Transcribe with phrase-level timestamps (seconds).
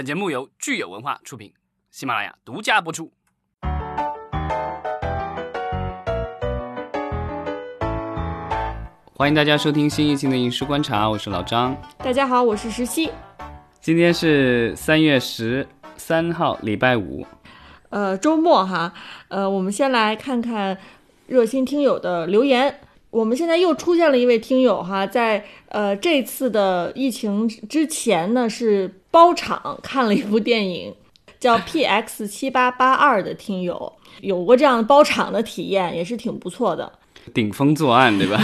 [0.00, 1.52] 本节目由聚友文化出品，
[1.90, 3.12] 喜马拉雅独家播出。
[9.12, 11.76] 欢迎大家收听新一期的《影视观察》，我是老张。
[11.98, 13.10] 大家好，我是石溪。
[13.78, 15.68] 今天是三月十
[15.98, 17.26] 三号，礼拜五，
[17.90, 18.94] 呃，周末哈。
[19.28, 20.78] 呃，我们先来看看
[21.26, 22.80] 热心听友的留言。
[23.10, 30.94] 我们现在又出现了一位听友哈，在呃这次的疫情之前呢，是包场看了一部电影，
[31.40, 36.92] 叫 P X 七八八二的听友，有过这样包场的体验，也是挺不错的。
[37.34, 38.40] 顶风作案，对吧？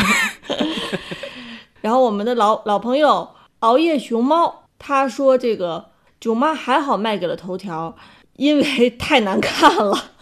[1.80, 3.28] 然后我们的老老朋友
[3.60, 5.90] 熬夜熊猫他说：“这个
[6.20, 7.96] 囧妈还好卖给了头条，
[8.34, 10.12] 因为太难看了。”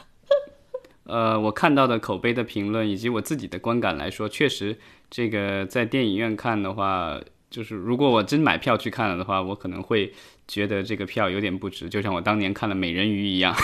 [1.04, 4.76] 呃，我看到的口碑的评论以及我自己的观感来说，确实
[5.10, 10.12] 这个在电影院看的话，就是如果我真买票去看了的话，我可能会
[10.48, 13.54] 觉得这个票有点不值，就像我当年看了《美人鱼》一样。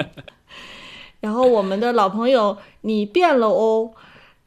[1.20, 3.90] 然后我们的老朋友你变了哦，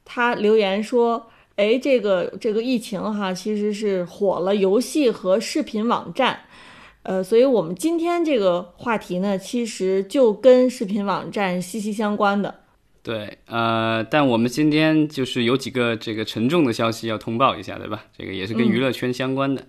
[0.06, 6.40] 他留言说：“哎，这个这个疫情哈，其实是火了游戏和视频网站，
[7.04, 12.56] 呃，所以我们今天这个话题呢，其实就跟视频网站息息相关的。
[13.02, 18.06] 对，呃，但我们今天就是有几个这个沉重的消息要通报一下，对吧？
[18.18, 19.66] 这个也是跟娱乐圈相关的。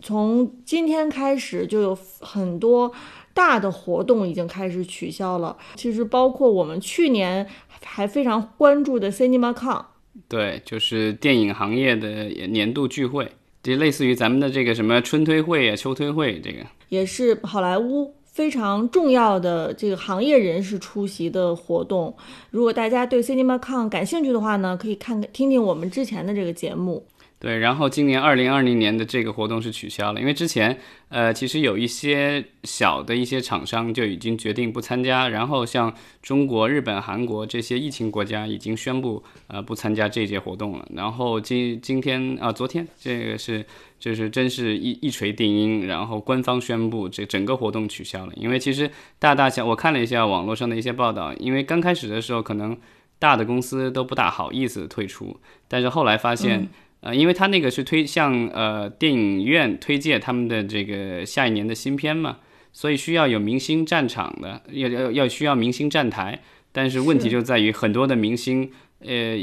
[0.00, 2.92] 从今天开始就有很多。
[3.34, 7.46] 大的活动已经开始取消了，其实包括我们去年
[7.80, 9.84] 还非常关注的 CinemaCon，
[10.26, 13.30] 对，就是电影行业的年度聚会，
[13.68, 22.16] 就类似于咱们的这个什么春推会啊、秋推会，这个也是好莱坞非常重要的这个行业人士出席的活动。
[22.50, 27.06] 如果大家对 CinemaCon 感兴趣的话呢，可以看看听听我们之前的这个节目。
[27.40, 30.76] 对，然后今年二零二零年的这个活动是取消了，因为之前，
[31.08, 40.88] 呃，其实有一些小的一些厂商就已经决定不参加，然后像中国、日本、韩国这些疫情国家已经宣布，呃，不参加这届活动了。
[40.96, 43.64] 然后今今天啊，昨天这个是
[44.00, 48.32] 就是真是一一锤定音，然后官方宣布这整个活动取消了。
[48.34, 52.76] 因为其实大大小我看了一下网络上的一些报道，因为刚开始的时候可能
[53.20, 56.68] 大的公司都不大好意思退出，但是后来发现。
[57.00, 62.38] 呃，因为他那个是推向呃电影院推荐他们的这个下一年的新片嘛，
[62.72, 66.40] 所以需要有明星站场的，要要要需要明星站台。
[66.72, 68.70] 但是问题就在于很多的明星
[69.00, 69.38] 呃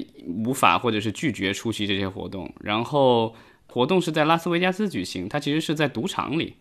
[0.46, 3.34] 无法或者是拒绝出席这些活动，然后
[3.68, 6.56] 活动是在拉斯维加斯举行，它其实是在赌场里。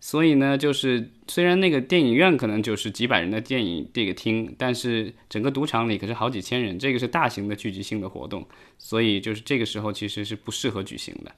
[0.00, 8.46] 所以呢，就是虽然那个电影院可能就是几百人的电影这个厅，但是整个赌场里可是好几千人，这个是大型的聚集性的活动，
[8.78, 11.32] 所以就是这个时候其实是不适合举行的。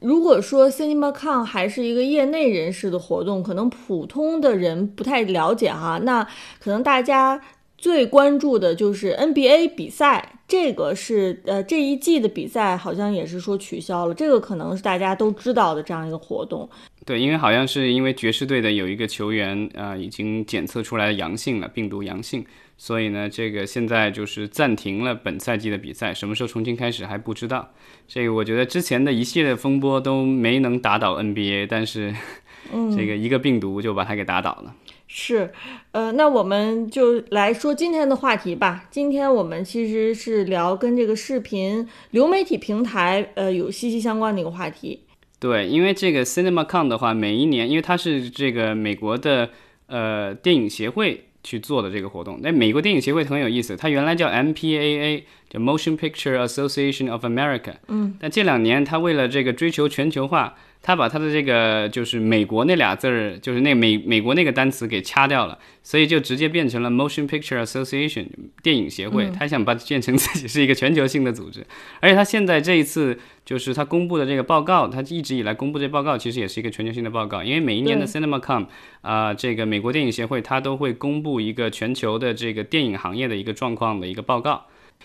[0.00, 6.26] 如果说 CinemaCon 还是一个业内人士的活动，可能普通的人不太了解哈，那
[6.58, 7.40] 可能大家
[7.76, 10.36] 最关注的就是 NBA 比赛。
[10.50, 16.68] 这个是呃这一季的比赛好像也是说取消了，这个可能是大家都知道的这样一个活动。
[17.10, 22.46] 对，因为好像是因为爵士队的有一个球员啊已经检测出来阳性了，病毒阳性，
[22.78, 27.72] 所以呢这个现在就是暂停了本赛季的比赛，什么时候重新开始还不知道。
[28.06, 32.14] 这个我觉得之前的一系列风波都没能打倒 NBA，但是
[32.96, 34.76] 这个一个病毒就把它给打倒了。
[35.08, 35.50] 是，
[35.90, 38.84] 呃，那我们就来说今天的话题吧。
[38.88, 45.00] 今天我们其实是聊跟这个视频流媒体平台，呃，有息息相关的一个话题。
[45.40, 49.50] 对，因为这个 CinemaCon 的话，每一年，因为它是这个美国的
[49.86, 52.38] 呃电影协会去做的这个活动。
[52.42, 57.74] 那美国电影协会很有意思，它原来叫 MPAA，叫 Motion Picture Association of America。
[57.88, 58.14] 嗯。
[58.20, 60.54] 但这两年，它为了这个追求全球化。
[60.82, 68.26] 他把他的这个就是美国那俩字儿，就是那美美国那个单词给掐掉了，所以就直接变成了 Motion Picture Association
[68.62, 69.30] 电影协会。
[69.30, 71.66] 他想把它变成自己是一个全球性的组织，
[72.00, 78.66] 而且他现在这一次就是他公布的这个报告，他一直以来公布这报告其实也是一个全球性的报告，因为每一年的 CinemaCon
[79.02, 84.64] 啊，这个美国电影协会他都会公布一个全球的这个电影行业的一个状况的一个报告。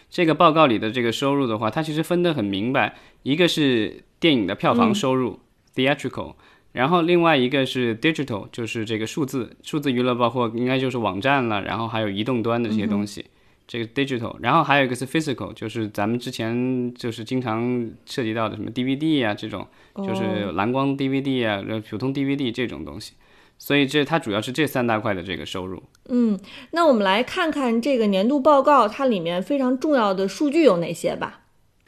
[0.10, 5.40] 这个报告里的这个收入的话，它其实分得很明白，一个是电影的票房收入。
[5.76, 6.36] theatrical，
[6.72, 13.26] 然后另外一个是 digital，就是这个数字数字娱乐，包括应该就是网站了，然后还有移动端的这些东西，
[13.68, 23.14] 这个 digital，然后还有一个是 physical，就是咱们之前就是经常涉及到的什么 DVD 啊这种，就是蓝光 DVD 啊，普通 DVD 这种东西，
[23.58, 25.82] 所以这它主要是这三大块的这个收入。
[26.10, 26.38] 嗯，
[26.72, 31.42] 那我们来看看这个年度报告，它里面非常重要的数据有哪些吧。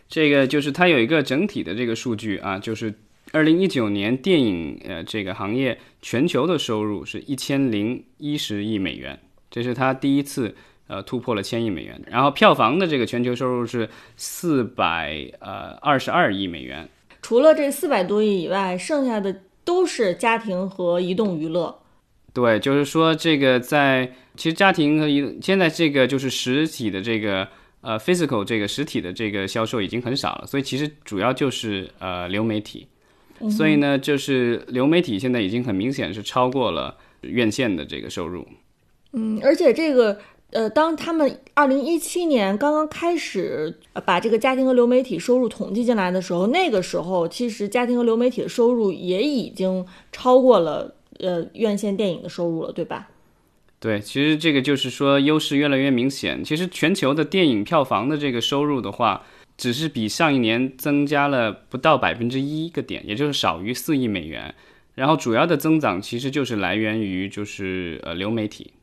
[0.07, 2.93] 这个就是它有一个整体的这个数据啊，就是。
[3.33, 9.19] 二零一九年电影呃这个行业全球的收入是一千零一十亿美元，
[9.51, 10.55] 这是他第一次
[10.87, 12.01] 呃突破了千亿美元。
[12.07, 16.87] 然后票房的这个全球收入是四百呃二十二亿美元。
[17.21, 21.81] 除了这四百多亿以外，剩下的都是家庭和移动娱乐。
[22.33, 27.45] 对，就是说这个在其实家庭和移现在这个就是实体的这个
[27.81, 32.87] 呃 physical 这个实体的这个销售已经很少了，所以其实主要就是呃流媒体。
[33.51, 38.47] 所以呢，就是流媒体现在已经很明显是超过了院线的这个收入。
[39.13, 40.17] 嗯，而且这个
[40.51, 53.09] 呃，当他们二零一七年刚刚开始把这个家庭和流媒体收入统计进来的时候，那个时候其实家庭和流媒体的收入也已经超过了呃院线电影的收入了，对吧？
[53.79, 56.43] 对，其实这个就是说优势越来越明显。
[56.43, 59.23] 其实全球的电影票房的这个收入的话。
[59.57, 64.53] 只是比上一年增加了不到百分之一个点，也就是少于四亿美元。
[64.93, 68.73] 然后主要的增长其实就是来源于就是呃流媒体，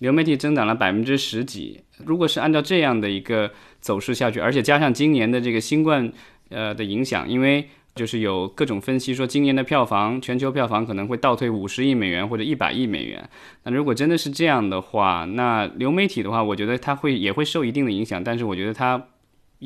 [0.00, 1.80] 流媒体增长了百分之十几。
[2.04, 3.50] 如果是按照这样的一个
[3.80, 6.12] 走势下去，而且加上今年的这个新冠
[6.48, 13.28] 呃的影响，因为就是有各种分析说今年的票房全球票房可能会倒退五十亿美元或者一百亿美元。
[13.62, 19.06] 那如果真的是这样的话，那流媒体的话，我觉得它会也会受一定的影响，但是我觉得它。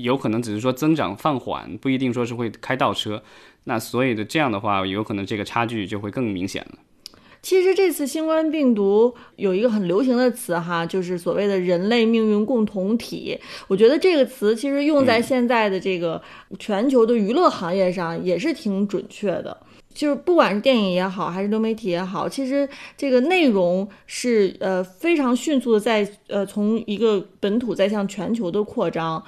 [0.02, 3.22] 有可能只是说增长放缓，不一定说是会开倒车。
[3.64, 6.78] 那所以的这样的话，有可能这个差距就会更明显了。
[7.40, 13.38] 其实这次新冠病毒有一个很流行的词哈，就是所谓的人类命运共同体。
[13.68, 16.20] 我觉得这个词其实用在现在的这个
[16.58, 19.56] 全球的娱乐行业上也是挺准确的。
[19.94, 29.22] 就是不管是电影也好，还是流媒体也好，其实这个内容是呃非常迅速的在呃从一个本土在向全球的扩张。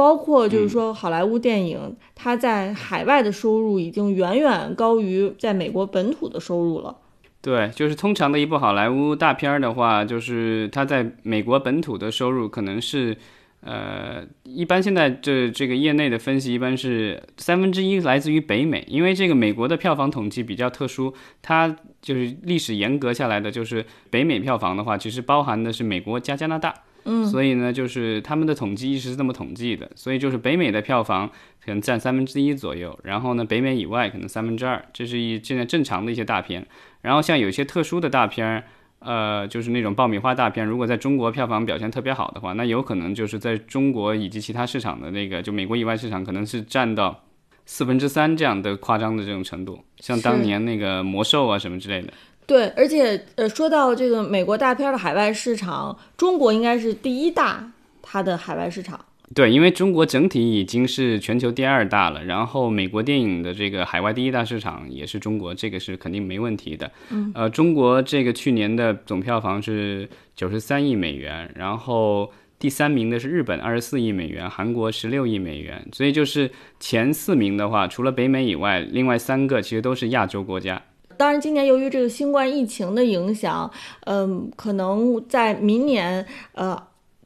[0.00, 6.96] 包括就是说，好莱坞电影它在海外的收入已经远远高于在美国本土的收入了。
[7.42, 13.14] 对，就是通常的一部好莱坞大片儿的话，就是它在美国本土的收入可能是，
[13.60, 21.12] 呃，一般现在这这个业内的分析一般是三分之一来自于北美，因为这个美国的票房统计比较特殊，
[21.42, 26.72] 它就是历史严格下来的就是北美票房的话，其实包含的是美国加加拿大。
[27.04, 31.28] 嗯，所以呢，就是他们的统计一直是这么统计的，所以就是北美的票房
[31.64, 36.66] 可能占三分之一左右，然后呢，北美以外可能三分之二，这是一现在正常的一些大片。
[37.02, 38.62] 然后像有些特殊的大片，
[38.98, 47.24] 呃，就是那种爆米花大片，如果在中国票房表现特别好的话，那有可能就是在中国以及其他市场的那个，就美国以外市场可能是占到
[47.64, 52.12] 四分之三这样的夸张的这种程度，像当年那个魔兽啊什么之类的。
[52.50, 57.70] 对，而且呃，说到这个美国大片的海外市场，中国应该是第一大，
[58.02, 58.98] 它的海外市场。
[59.32, 66.90] 对，因为中国整体已经是全球第二大了，然后美国电影的这个海外第一大市场也是中国，这个是肯定没问题的。
[67.10, 76.50] 嗯，呃，中国这个去年的总票房是九十三亿美元，然后第三名的是日本二十四亿美元，韩国十六亿美元，所以就是
[76.80, 80.82] 前四名的话，除了北美以外，另外三个其实都是亚洲国家。
[81.20, 83.70] 当然，今年由于这个新冠疫情的影响，
[84.06, 86.24] 嗯，可能在明年，
[86.54, 86.82] 呃，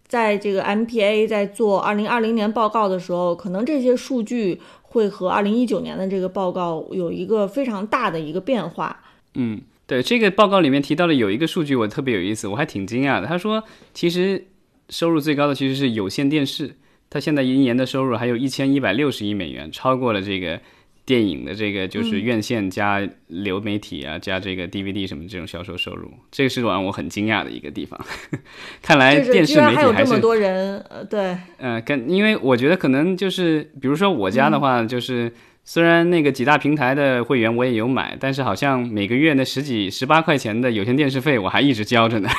[0.08, 9.00] 在这个 MPA 在做二零二零年报告的时候，可能这些数据会和二零一九年的这个报告有一个非常大的一个变化。
[9.34, 13.28] 嗯，对，这个报告里面提到的有一个数据，我特别有意思，我还挺惊讶的。
[13.28, 14.44] 他说，其实
[14.88, 16.74] 收入最高的其实是有线电视，
[17.08, 20.60] 它现在一年的收入还有一千一百六十亿美元，超过了这个。
[21.06, 28.00] 电影的这个就是院线加流媒体啊，加这个 DVD 什么这种销售收入，这个是让我很惊讶的一个地方。
[28.80, 35.30] 看来电视媒体还是这么多人，呃，对，嗯，跟因为我觉得可能就是，比如说我家的话，就是
[35.62, 42.30] 虽然那个几大平台的会员我也有买，但是好像每个月那十几十八块钱的有线电视费我还一直交着呢。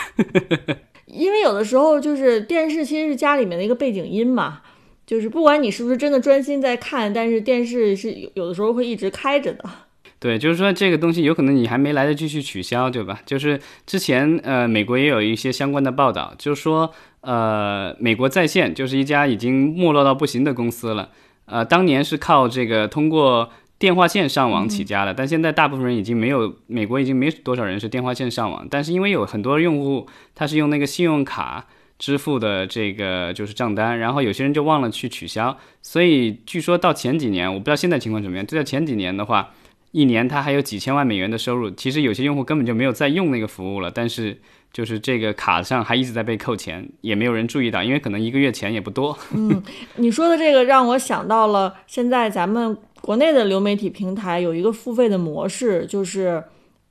[1.06, 4.62] 因为有的时候就是电视其实是家里面的一个背景音嘛。
[5.06, 9.64] 就是不管你是不是真的专心在看，但是电视是有有的时候会一直开着的。
[10.18, 13.20] 对，就是说这个东西有可能你还没来得及去取消，对吧？
[13.26, 21.10] 就是之前呃，美国也有一些相关的报道，就是说呃，美国在线就是一家已经没落到不行的公司了。
[21.46, 31.68] 呃，当年是靠这个通过电话线上网起家的，但现在大部分人已经没有，美国已经没多少人是电话线上网，但是因为有很多用户他是用那个信用卡。
[31.98, 38.46] 支付的这个就是账单，然后有些人就忘了去取消，所以据说到前几年，我不知道现在情况怎么样。
[38.46, 39.54] 就在前几年的话，
[39.92, 41.70] 一年他还有几千万美元的收入。
[41.72, 44.38] 其实有些用户根本就没有在用那个服务了，但是
[44.74, 49.18] 就是这个卡上还一直在被扣钱，也没有人注意到，因为可能一个月钱也不多。
[49.34, 49.64] 嗯，
[49.96, 52.78] 你说的这个让我想到了现在咱们。
[53.02, 56.44] 国内的流媒体平台有一个付费的模式，就是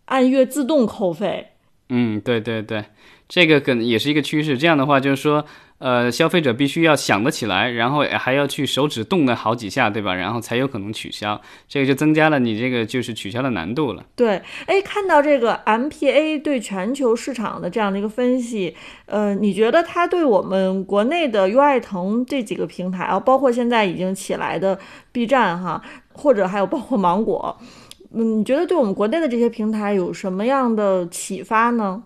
[0.04, 1.44] 按月自动扣费。
[1.94, 2.84] 嗯，对对对，
[3.28, 4.58] 这个可能也是一个趋势。
[4.58, 5.44] 这样的话，就是说。
[5.78, 10.14] 呃，消费者必须要想得起来，然后还要去手指动了好几下，对吧？
[10.14, 14.02] 然后才有可能取消，这个就增加了你这个就是取消的难度了。
[14.14, 18.74] 对，哎，看到这个 MPA 对全球市场的这样的一个分析，
[19.06, 24.78] 呃，你觉得它对我们国内的优爱腾这几个平台啊，包括现在已经起来的
[25.12, 25.82] B 站哈，
[26.12, 27.58] 或者还有包括芒果，
[28.14, 32.02] 嗯，你觉得对我们国内的这些平台有什么样的启发呢？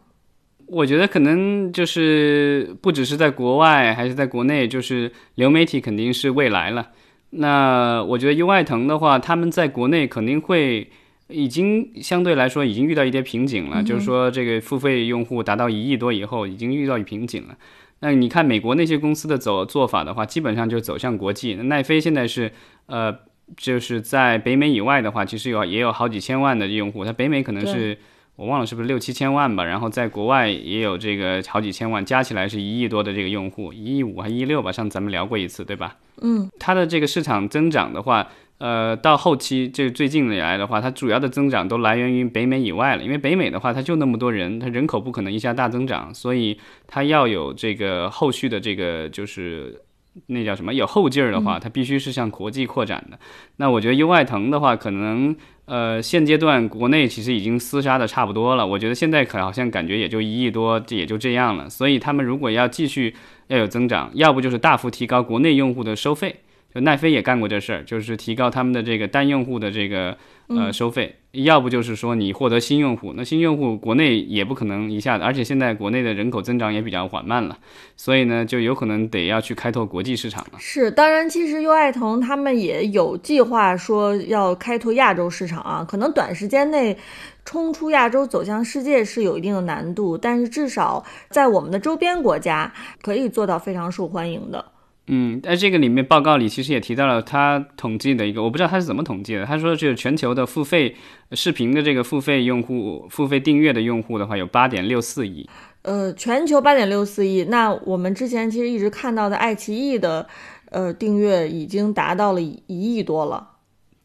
[0.66, 6.88] 我觉得可能就是不只是在国外，还是在国内，就是流媒体肯定是未来了。
[7.30, 10.90] 那我觉得优爱腾的话，他们在国内肯定会
[11.28, 17.56] 已经相对来说已经遇到一些瓶颈了，就是说这个付费用户达到一亿多以后，已经遇到瓶颈了。
[18.00, 21.54] 那你看美国那些公司的走做法的话，基本上就走向国际。
[21.54, 22.52] 那奈飞现在是
[22.86, 23.14] 呃，
[23.56, 27.96] 就是在北美以外的话，其实有也有好几千万的用户，它北美可能是。
[28.38, 35.96] 我忘了是不是六七千万吧，然后在国外也有这个好几千万，加起来是一亿多的这个用户，一亿五还一亿六吧，上次咱们聊过一次，对吧？
[36.22, 38.28] 嗯，它的这个市场增长的话，
[38.58, 49.80] 呃，到后期这最近以来的话，它主要的增长都来源于北美以外了，因为北美的话它就那么多人，它人口不可能一下大增长，所以它要有这个后续的这个就是
[50.26, 53.18] 那叫什么有后劲儿的话，它必须是向国际扩展的。
[53.56, 55.36] 那我觉得优爱腾的话，可能。
[55.70, 61.68] 呃，现阶段国内其实已经厮杀的差不多了，我觉得现在可好像感觉也就一亿多，这也就这样了。
[61.68, 63.14] 所以他们如果要继续
[63.48, 66.36] 要有增长，要不就是大幅提高国内用户的收费。
[66.74, 70.16] 就奈飞也干过这事儿，就是提高他们的这个单用户的这个
[70.48, 77.58] 呃收费，要不就是说你获得新用户，那新用户国内也不可能一下子，而且现在国内的人口增长也比较缓慢了，
[77.96, 80.58] 所以呢，就有可能得要去开拓国际市场了。
[80.58, 86.96] 是，当然，其实优爱腾他们也有计划说要开拓亚洲市场啊，可能短时间内
[87.44, 94.64] 冲出亚洲走向世界是有一定的难度，但是至少在我们的周边国家可以做到非常受欢迎的。
[95.10, 99.44] 嗯，在这个里面报告里其实也提到了他统计的一个，我不知道他是怎么统计的。
[99.44, 100.94] 他说就是全球的付费
[101.32, 105.48] 视频的这个付费用户、付费订阅的用户的话有八点六四亿。
[105.82, 110.26] 呃，全球八点六四亿，那我们之前其实一直看到的爱奇艺的
[110.70, 113.52] 呃订阅已经达到了一亿多了。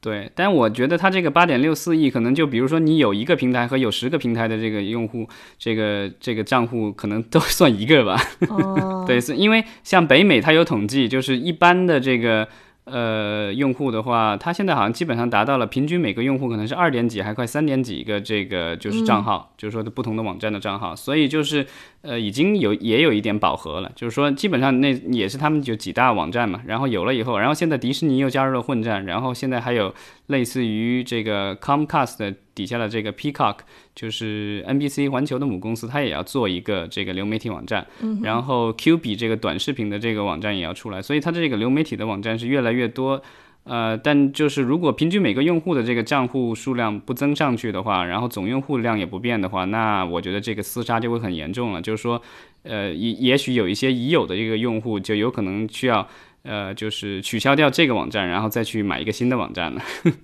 [0.03, 5.25] 对，但我觉得它这个八点六四亿，可能就比如说你有一个平台和有十个平台的这个用户，
[5.57, 8.21] 这个这个账户可能都 算一个吧。
[8.49, 12.47] 哦，对，是因为像北美它有统计，就是一般的这个。
[12.85, 21.65] 呃，用户的话，他现在好像基本上达到了平均每个用户可能是二点几，还快三点几个这个就是账号，就是说的不同的网站的账号，所以就是
[22.01, 29.93] 呃已经有也有一点饱和了，就是说基本上那也是他们就几大网站嘛，然后有了以后，然后现在迪士尼又加入了混战，然后现在还有
[30.27, 33.57] 类似于这个 Comcast 底下的这个 Peacock。
[33.95, 37.85] 就是 NBC 环球的母公司，它也要做一个这个流媒体网站，
[38.23, 43.21] 然后 Q 比这个短视频的这个网站也要出来，所以它的这个流媒体的网站是越来越多。
[43.65, 51.81] 呃，但就是如果平均每个用户的这个账户数量不增上去的话，然后总用户量也不变的话，那我觉得这个厮杀就会很严重了。
[51.81, 52.19] 就是说，
[52.63, 56.05] 呃，也也许有一些已有的这个用户就有可能需要，
[56.43, 59.81] 呃，就是取消掉这个网站，然后再去买一个新的网站了。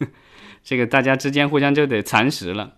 [0.64, 2.74] 这个大家之间互相就得蚕食了。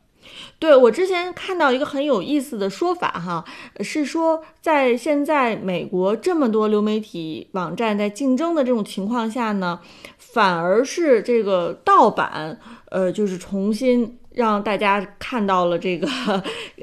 [0.60, 3.44] 对我之前看到一个很有意思的说法哈，
[3.82, 9.80] 是说在现在美国这么多流媒体网站在竞争的这种情况下呢，
[10.18, 16.08] 反而是这个盗版，呃，就是重新让大家看到了这个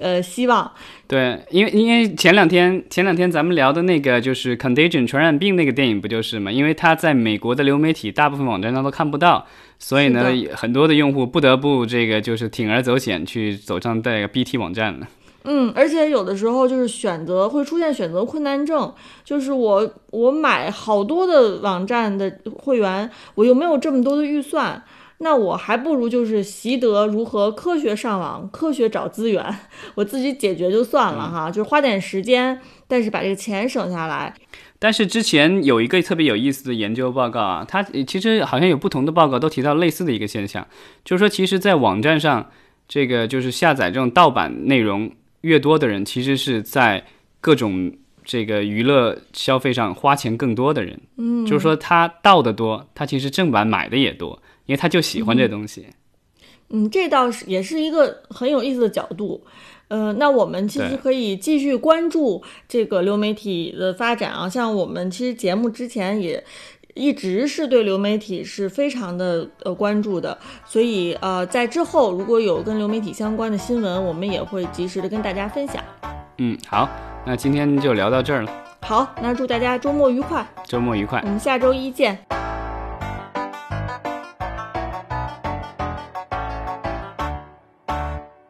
[0.00, 0.70] 呃希望。
[1.06, 6.52] 对，因为因为前两天前两天咱们聊的那个就是《Contagion》传染病那个电影不就是嘛？
[6.52, 9.46] 因为它在美国的流媒体大部分网站上都看不到。
[9.80, 15.06] 所以呢，很多的用户不得不这个就是铤而走险去走上这个 BT 网站了。
[15.44, 18.92] 嗯，而且有的时候就是选择会出现选择困难症，
[19.24, 24.82] 就是我我买好多的网站的会员，我又没有这么多的预算，
[25.18, 29.44] 那我还不如就是习得如何科学上网、科学找资源，
[29.96, 34.32] 我自己解决就算了哈，就是花点时间，但是把这个钱省下来。
[34.78, 40.64] 但是之前有一个特别有意思的研究报告啊，它其实好像有不同的报告都提到类似的一个现象，
[41.04, 42.48] 就是说，其实，在网站上，
[42.86, 45.10] 这个就是下载这种盗版内容
[45.40, 47.04] 越多的人，其实是在
[47.40, 47.92] 各种
[48.24, 51.00] 这个娱乐消费上花钱更多的人。
[51.16, 55.86] 嗯，就是说他盗的多，他其实正版买的也多，因为他就喜欢这东西。
[56.68, 59.42] 嗯，这倒是也是一个很有意思的角度。
[59.88, 64.46] 呃，那我们其实可以继续关注这个流媒体的发展啊。
[64.46, 66.44] 像我们其实节目之前也
[66.92, 75.82] 一直是对流媒体是非常的呃关注的，所以呃在之后如果有跟流媒体相关的新闻，我们也会及时的跟大家分享。
[76.36, 76.86] 嗯，好，
[77.26, 81.26] 那今天就聊到这儿了，好，那祝大家周末愉快，周末愉快我。
[81.26, 82.47] 们下周一见。